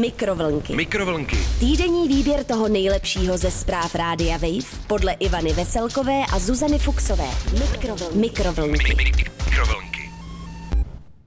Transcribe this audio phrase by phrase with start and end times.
[0.00, 0.76] Mikrovlnky.
[0.76, 1.36] Mikrovlnky.
[1.60, 7.28] Týdenní výběr toho nejlepšího ze zpráv Rádia Wave podle Ivany Veselkové a Zuzany Fuxové.
[7.60, 8.18] Mikrovlnky.
[8.18, 8.94] Mikrovlnky.
[8.94, 10.10] Mikrovlnky.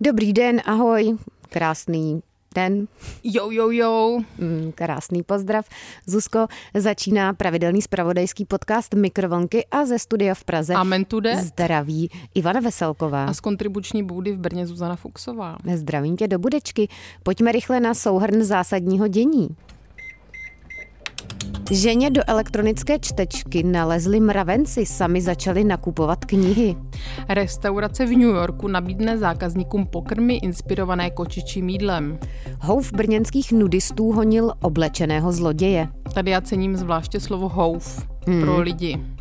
[0.02, 1.18] Dobrý den, ahoj,
[1.50, 2.22] krásný
[2.56, 2.88] den,
[3.24, 4.20] Jo, jo, jo.
[4.38, 5.66] mm, krásný pozdrav.
[6.06, 11.36] Zuzko, začíná pravidelný spravodajský podcast Mikrovlnky a ze studia v Praze Amen tude.
[11.42, 13.26] zdraví Ivana Veselková.
[13.26, 15.58] A z kontribuční boudy v Brně Zuzana Fuxová.
[15.76, 16.88] Zdravím tě do budečky.
[17.24, 19.48] Pojďme rychle na souhrn zásadního dění.
[21.72, 26.76] Ženě do elektronické čtečky nalezli mravenci, sami začali nakupovat knihy.
[27.30, 32.20] Restaurace v New Yorku nabídne zákazníkům pokrmy inspirované kočičím jídlem.
[32.62, 35.88] Houf brněnských nudistů honil oblečeného zloděje.
[36.14, 38.42] Tady já cením zvláště slovo houf hmm.
[38.42, 39.15] pro lidi.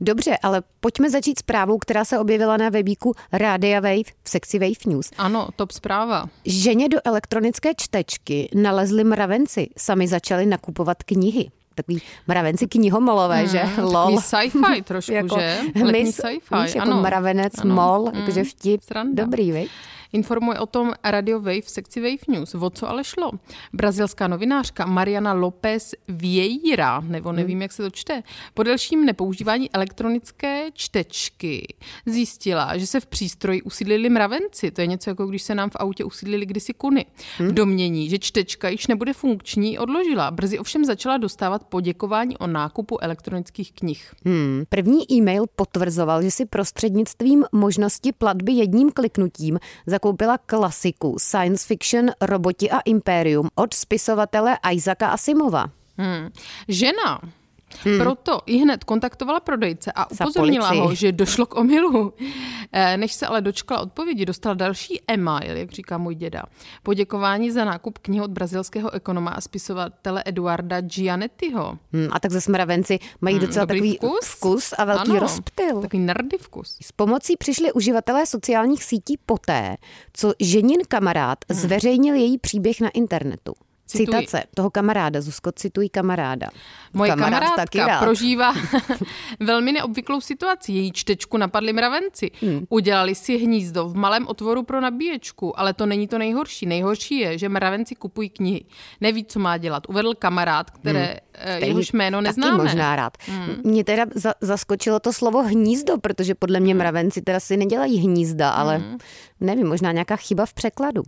[0.00, 4.86] Dobře, ale pojďme začít zprávou, která se objevila na webíku Rádia Wave v sekci Wave
[4.86, 5.10] News.
[5.18, 6.26] Ano, top zpráva.
[6.44, 11.50] Ženě do elektronické čtečky nalezli mravenci, sami začali nakupovat knihy.
[11.74, 13.58] Takový mravenci knihomolové, že?
[13.58, 13.92] Hmm, Lol.
[13.92, 15.58] Takový sci-fi trošku, že?
[15.84, 17.02] Letní sci-fi, víš, jako ano.
[17.02, 17.74] mravenec, Ano.
[17.74, 18.82] mol, Mm, jakože vtip.
[18.82, 19.24] sranda.
[19.24, 19.68] Dobrý, vej?
[20.12, 22.54] Informuje o tom Radio Wave v sekci Wave News.
[22.54, 23.30] O co ale šlo?
[23.72, 28.22] Brazilská novinářka Mariana López Vieira, nebo nevím, jak se to čte,
[28.54, 31.74] po delším nepoužívání elektronické čtečky
[32.06, 34.70] zjistila, že se v přístroji usídlili mravenci.
[34.70, 37.06] To je něco jako když se nám v autě usídlili kdysi kuny.
[37.38, 40.30] V domění, že čtečka již nebude funkční, odložila.
[40.30, 44.12] Brzy ovšem začala dostávat poděkování o nákupu elektronických knih.
[44.24, 44.64] Hmm.
[44.68, 50.05] První e-mail potvrzoval, že si prostřednictvím možnosti platby jedním kliknutím zakoupila
[50.46, 55.68] klasiku science fiction Roboti a Imperium od spisovatele Isaaca Asimova.
[55.96, 56.32] Hmm.
[56.68, 57.20] Žena
[57.84, 57.98] Hmm.
[57.98, 62.12] Proto i hned kontaktovala prodejce a upozornila ho, že došlo k omylu.
[62.72, 66.42] Eh, Než se ale dočkala odpovědi, dostala další email, jak říká můj děda.
[66.82, 71.78] Poděkování za nákup knihy od brazilského ekonoma a spisovatele Eduarda Gianettiho.
[71.92, 72.08] Hmm.
[72.12, 74.26] A tak zase mravenci mají docela Hmm, takový vkus.
[74.26, 75.80] vkus a velký Ano, rozptyl.
[75.80, 76.76] Takový nerdy vkus.
[76.82, 79.76] S pomocí přišli uživatelé sociálních sítí poté,
[80.12, 83.52] co ženin kamarád zveřejnil její příběh na internetu.
[83.86, 84.06] Cituji.
[84.06, 86.46] Citace toho kamaráda, Zuzko, cituj kamaráda.
[86.92, 88.54] Moje Kamarád kamarádka prožívá
[89.40, 90.72] velmi neobvyklou situaci.
[90.72, 92.30] Její čtečku napadli mravenci.
[92.42, 92.66] Hmm.
[92.68, 96.66] Udělali si hnízdo v malém otvoru pro nabíječku, ale to není to nejhorší.
[96.66, 98.64] Nejhorší je, že mravenci kupují knihy.
[99.00, 99.82] Neví, co má dělat.
[99.88, 101.16] Uvedl kamarád, které, hmm.
[101.56, 102.62] Který jehož jméno Taky neznáme.
[102.64, 103.12] možná rád.
[103.64, 108.50] Mě teda za, zaskočilo to slovo hnízdo, protože podle mě mravenci teda si nedělají hnízda,
[108.50, 108.82] ale
[109.40, 111.02] nevím, možná nějaká chyba v překladu.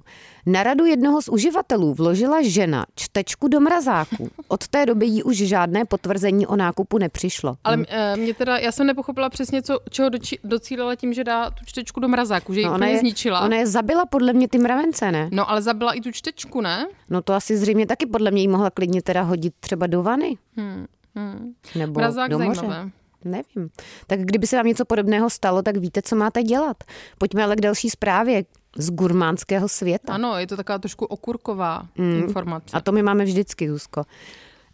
[0.46, 4.30] Na radu jednoho z uživatelů vložila žena čtečku do mrazáku.
[4.48, 7.56] Od té doby jí už žádné potvrzení o nákupu nepřišlo.
[7.64, 11.50] Ale eh, mě teda, já jsem nepochopila přesně, co, čeho doči, docílila tím, že dá
[11.50, 13.40] tu čtečku do mrazáku, že ji No, úplně je, zničila.
[13.40, 15.28] ona je zabila podle mě ty mravence, ne?
[15.32, 16.86] No ale zabila i tu čtečku, ne?
[17.10, 20.27] No to asi zřejmě taky podle mě jí mohla klidně teda hodit třeba do vany.
[20.56, 20.86] Hmm.
[21.14, 21.54] Hmm.
[21.74, 22.60] Nebo Mrazák do moře.
[22.60, 22.90] zajímavé.
[23.24, 23.70] Nevím.
[24.06, 26.76] Tak kdyby se vám něco podobného stalo, tak víte, co máte dělat.
[27.18, 28.44] Pojďme ale k další zprávě
[28.76, 30.12] z gurmánského světa.
[30.12, 32.16] Ano, je to taková trošku okurková mm.
[32.16, 32.76] informace.
[32.76, 34.04] A to my máme vždycky, Zuzko.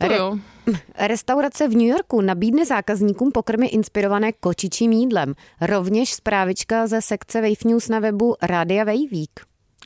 [0.01, 0.37] Re- jo.
[0.99, 5.35] Restaurace v New Yorku nabídne zákazníkům pokrmy inspirované kočičím jídlem.
[5.61, 9.09] Rovněž zprávička ze sekce Wave News na webu Rádia Wave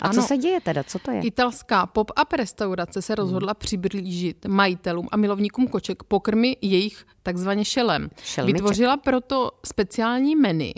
[0.03, 0.27] A co Ano.
[0.29, 0.85] se děje teda?
[0.85, 1.21] Co to je?
[1.21, 8.11] Italská pop-up restaurace se rozhodla přiblížit majitelům a milovníkům koček pokrmy jejich takzvaně šelem.
[8.23, 8.55] Šelmiček.
[8.57, 10.71] Vytvořila proto speciální menu,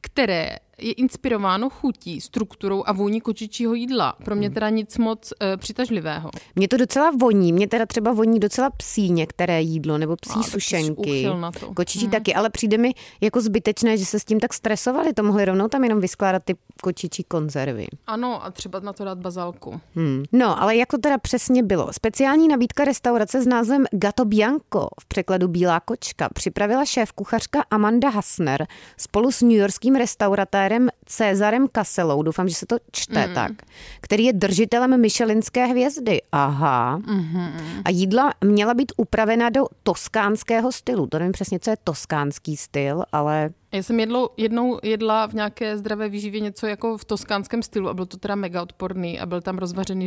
[0.00, 4.16] které je inspirováno chutí, strukturou a vůní kočičího jídla.
[4.24, 6.30] Pro mě teda nic moc e, přitažlivého.
[6.56, 7.52] Mě to docela voní.
[7.52, 11.00] Mě teda třeba voní docela psí některé jídlo nebo psí A, sušenky.
[11.00, 11.74] uchyl na to.
[11.74, 15.12] Kočičí taky, ale přijde mi jako zbytečné, že se s tím tak stresovali.
[15.12, 17.86] To mohli rovnou tam jenom vyskládat ty kočičí konzervy.
[18.06, 19.80] Ano, a třeba na to dát bazalku.
[19.94, 20.22] Hmm.
[20.32, 21.92] No, ale jak to teda přesně bylo?
[21.92, 28.08] Speciální nabídka restaurace s názvem Gato Bianco, v překladu Bílá kočka, připravila šéf kuchařka Amanda
[28.10, 28.66] Hasner
[28.96, 30.71] spolu s newyorským restauratérem
[31.06, 33.34] Cezarem Kaselou, doufám, že se to čte mm.
[33.34, 33.52] tak,
[34.00, 36.22] který je držitelem Michelinské hvězdy.
[36.32, 36.98] Aha.
[36.98, 37.82] Mm-hmm.
[37.84, 41.06] A jídla měla být upravena do toskánského stylu.
[41.06, 45.78] To nevím přesně, co je toskánský styl, ale Já jsem jedlo, jednou jedla v nějaké
[45.78, 49.40] zdravé výživě něco jako v toskánském stylu a bylo to teda mega odporný a byl
[49.40, 50.06] tam rozvařený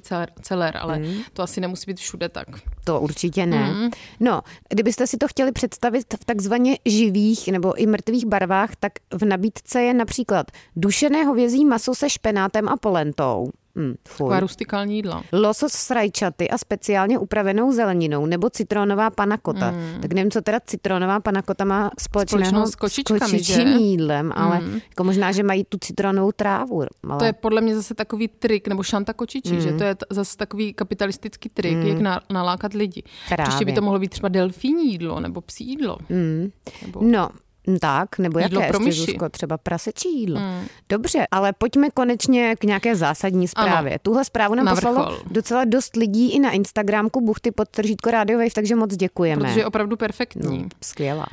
[0.00, 1.14] celer, celer, ale mm.
[1.32, 2.48] to asi nemusí být všude tak.
[2.84, 3.72] To určitě ne.
[3.72, 3.90] Mm.
[4.20, 9.24] No, kdybyste si to chtěli představit v takzvaně živých nebo i mrtvých barvách, tak v
[9.24, 10.46] nabídce je například
[10.76, 14.16] dušené hovězí maso se špenátem a polentou, Mm, fuj.
[14.18, 15.24] Taková rustikální jídla.
[15.32, 19.70] Losos s rajčaty a speciálně upravenou zeleninou nebo citronová panakota.
[19.70, 20.00] Mm.
[20.02, 25.42] Tak nevím, co teda citronová panakota má společného s kočičím jídlem, ale jako možná, že
[25.42, 26.82] mají tu citronovou trávu.
[27.08, 27.18] Ale...
[27.18, 29.60] To je podle mě zase takový trik, nebo šanta kočičí, mm.
[29.60, 31.86] že to je t- zase takový kapitalistický trik, mm.
[31.86, 33.02] jak na, nalákat lidi.
[33.28, 33.48] Právě.
[33.48, 35.98] Příště by to mohlo být třeba delfíní jídlo, nebo psí jídlo.
[36.08, 36.50] Mm.
[36.82, 37.00] Nebo...
[37.02, 37.28] No,
[37.80, 39.00] tak, nebo Jídlo jaké pro ještě.
[39.02, 40.40] Zuzko, třeba prasečí jídlo.
[40.40, 40.66] Mm.
[40.88, 43.92] Dobře, ale pojďme konečně k nějaké zásadní zprávě.
[43.92, 43.98] Ano.
[44.02, 48.50] Tuhle zprávu nám poslalo docela dost lidí i na Instagramku buchty pod tržítko Radio Wave,
[48.54, 49.42] takže moc děkujeme.
[49.42, 50.58] Protože je opravdu perfektní.
[50.58, 51.26] no, skvělá.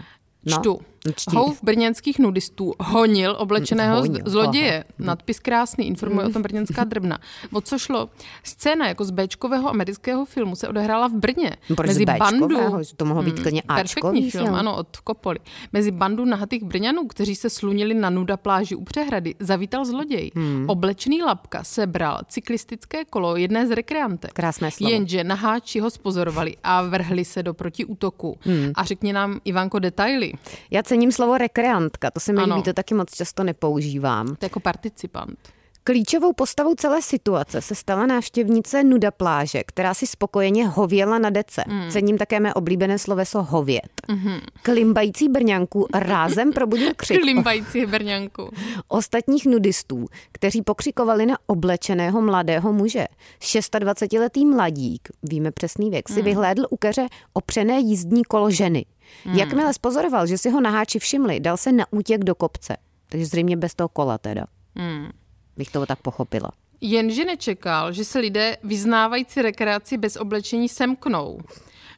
[0.46, 0.80] No, Čtu.
[1.16, 1.36] Čti.
[1.36, 4.84] Houv brněnských nudistů honil oblečeného Honil, zloděje.
[5.00, 5.08] aha.
[5.08, 7.20] Nadpis krásný, informuje o tom brněnská drbna.
[7.52, 8.10] O co šlo?
[8.44, 11.52] Scéna jako z Bčkového amerického filmu se odehrála v Brně.
[11.70, 12.80] No, Proč z Bčkového?
[12.98, 14.56] To mohlo být klidně Ačkový perfektní film, film.
[14.56, 15.40] ano, od Kopoli.
[15.74, 20.32] Mezi bandu nahatých Brňanů, kteří se slunili na nuda pláži u přehrady, zavítal zloděj.
[20.36, 20.66] Hmm.
[20.70, 24.32] Oblečený lapka sebral cyklistické kolo jedné z rekreantek.
[24.34, 24.94] Krásné slovo.
[24.94, 28.38] Jenže naháči ho spozorovali a vrhli se do protiútoku.
[28.42, 28.72] Hmm.
[28.76, 30.34] A řekni nám, Ivanko, detaily.
[30.72, 32.56] Já cením slovo rekreantka, to se mi Ano.
[32.56, 34.36] líbí, to taky moc často nepoužívám.
[34.36, 35.40] To jako participant.
[35.86, 41.64] Klíčovou postavou celé situace se stala návštěvnice Nuda pláže, která si spokojeně hověla na dece.
[41.68, 41.90] Mm.
[41.92, 43.90] Cením také mé oblíbené sloveso hovět.
[44.10, 44.42] Mm-hmm.
[44.62, 48.50] Klimbající brňanku rázem probudil křik Klimbající Brňanku.
[48.88, 53.08] ostatních nudistů, kteří pokřikovali na oblečeného mladého muže.
[53.42, 58.86] 26-letý mladík, víme přesný věk, si vyhlédl u keře opřené jízdní kolo ženy.
[59.34, 62.78] Jakmile spozoroval, že si ho naháči všimli, dal se na útěk do kopce.
[63.10, 64.46] Takže zřejmě bez toho kola teda.
[64.76, 65.10] Hmm.
[65.58, 66.52] Bych to tak pochopila.
[66.82, 71.40] Jenže nečekal, že se lidé vyznávající rekreaci bez oblečení semknou.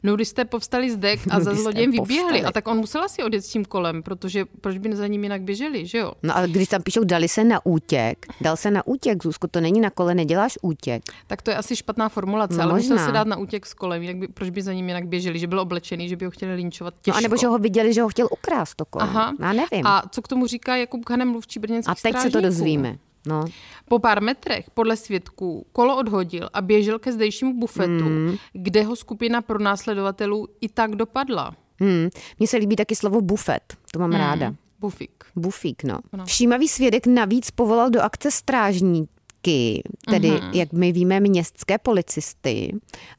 [0.03, 2.19] Nudisté povstali z dek a za zlodějem povstali.
[2.19, 2.43] vyběhli.
[2.47, 5.41] A tak on musel asi odjet s tím kolem, protože proč by za ním jinak
[5.41, 6.11] běželi, že jo?
[6.23, 9.61] No ale když tam píšou, dali se na útěk, dal se na útěk, Zuzko, to
[9.61, 11.03] není na kole, neděláš útěk.
[11.27, 13.05] Tak to je asi špatná formulace, No, ale musel možná.
[13.05, 15.47] se dát na útěk s kolem, jinak by, proč by za ním jinak běželi, že
[15.47, 17.11] byl oblečený, že by ho chtěli linčovat těžko.
[17.11, 19.03] No a nebo že ho viděli, že ho chtěl ukrást to kolo.
[19.03, 19.33] Aha.
[19.39, 19.87] Já nevím.
[19.87, 22.41] A co k tomu říká Jakub Kanem, mluvčí brněnských a teď se to strážníků?
[22.41, 22.97] dozvíme.
[23.25, 23.45] No.
[23.89, 28.35] Po pár metrech podle svědků kolo odhodil a běžel ke zdejšímu bufetu, Hmm.
[28.53, 31.55] kde ho skupina pronásledovatelů i tak dopadla.
[31.79, 32.09] Hmm.
[32.39, 34.55] Mně se líbí taky slovo bufet, to mám ráda.
[34.79, 35.23] Bufik.
[35.35, 35.99] Bufík, no.
[36.25, 40.49] Všímavý svědek navíc povolal do akce strážníky, tedy, mm-hmm.
[40.53, 42.75] jak my víme, městské policisty.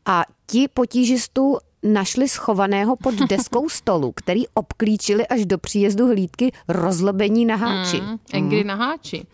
[0.06, 7.44] A ti potížistu našli schovaného pod deskou stolu, který obklíčili až do příjezdu hlídky rozlobení
[7.44, 8.00] na háči.
[8.00, 9.26] Mm, Angry na háči.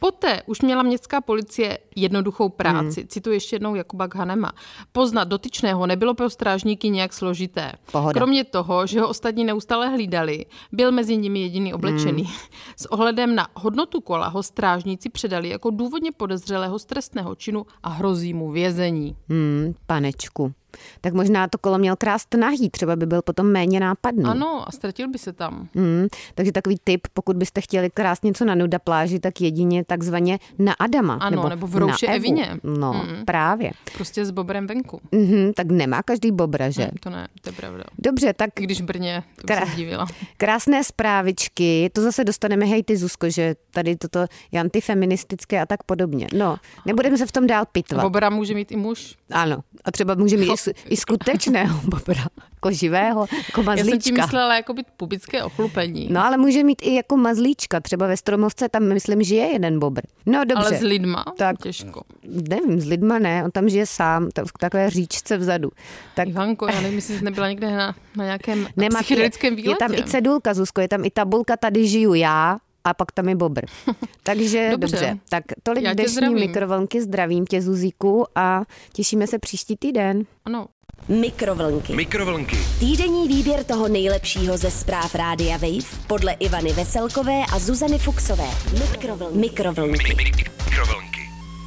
[0.00, 3.06] Poté už měla městská policie jednoduchou práci.
[3.06, 4.52] Cituji ještě jednou Jakuba Ghanema.
[4.92, 7.72] Poznat dotyčného nebylo pro strážníky nějak složité.
[7.92, 8.12] Pohoda.
[8.12, 12.30] Kromě toho, že ho ostatní neustále hlídali, byl mezi nimi jediný oblečený.
[12.76, 17.88] S ohledem na hodnotu kola ho strážníci předali jako důvodně podezřelého z trestného činu a
[17.88, 19.16] hrozí mu vězení.
[19.28, 20.52] Hmm, panečku.
[21.00, 24.24] Tak možná to kolo měl krást nahý, třeba by byl potom méně nápadný.
[24.24, 25.68] Ano, a ztratil by se tam.
[25.74, 30.38] Hmm, takže takový tip, pokud byste chtěli krást něco na nuda pláži, tak jedině takzvaně
[30.58, 31.14] na Adama.
[31.14, 32.22] Ano, nebo, nebo v Rouše na Evu.
[32.24, 32.60] Evině.
[32.64, 33.24] No, Mm.
[33.24, 33.70] právě.
[33.94, 35.00] Prostě s bobrem venku.
[35.12, 36.84] Mhm, tak nemá každý bobra, že?
[36.84, 37.84] Hm, to ne, to je pravda.
[37.98, 40.06] Dobře, tak I když Brně, to Krá- se divila.
[40.36, 45.82] krásné zprávičky, to zase dostaneme, hej ty Zuzko, že tady toto je antifeministické a tak
[45.82, 46.26] podobně.
[46.34, 46.56] No,
[46.86, 48.02] nebudeme se v tom dál pitvat.
[48.02, 49.14] Bobra může mít i muž.
[49.30, 52.24] Ano, a třeba může mít i, i skutečného bobra,
[52.54, 54.22] jako živého, jako Já jsem tím mazlíčka.
[54.22, 56.08] myslela jako být pubické ochlupení.
[56.10, 60.00] No ale může mít i jako mazlíčka, třeba ve Stromovce tam myslím žije jeden bobr.
[60.26, 60.66] No dobře.
[60.68, 61.56] Ale s lidma Tak.
[61.62, 62.02] těžko.
[62.48, 65.70] Nevím, s lidma ne, on tam žije sám, ta- v takové říčce vzadu.
[66.14, 69.84] Tak Ivanko, já nevím, jestli jsi nebyla někde na, na nějakém nemá, psychedelickém je, výletě.
[69.84, 73.28] je tam i cedulka, Zuzko, je tam i tabulka, tady žiju já a pak tam
[73.28, 73.60] je bobr.
[74.22, 74.96] Takže Dobře.
[74.96, 75.18] dobře.
[75.28, 76.38] Tak tolik Já dnešní zdravím.
[76.38, 80.22] mikrovlnky, zdravím tě Zuzíku a těšíme se příští týden.
[80.44, 80.66] Ano,
[81.08, 81.92] Mikrovlnky.
[81.96, 82.56] Mikrovlnky.
[82.80, 88.48] Týdenní výběr toho nejlepšího ze zpráv Rádia Wave podle Ivany Veselkové a Zuzany Fuxové.
[88.80, 89.38] Mikrovlnky.
[89.38, 90.14] Mikrovlnky.
[90.16, 91.20] Mikrovlnky.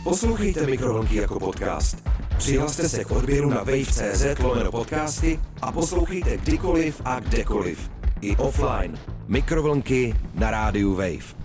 [0.04, 1.98] Poslouchejte Mikrovlnky jako podcast.
[2.38, 7.90] Přihlaste se k odběru na wave.cz lomeno podcasty a poslouchejte kdykoliv a kdekoliv.
[8.22, 9.00] I offline.
[9.32, 11.41] Mikrovlnky na rádiu Wave.